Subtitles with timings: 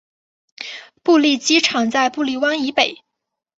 [1.03, 3.03] 布利机场在布利湾以北。